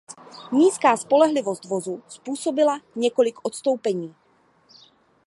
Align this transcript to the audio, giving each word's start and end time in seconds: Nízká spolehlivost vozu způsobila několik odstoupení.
Nízká 0.51 0.97
spolehlivost 0.97 1.65
vozu 1.65 2.03
způsobila 2.07 2.79
několik 2.95 3.39
odstoupení. 3.45 4.15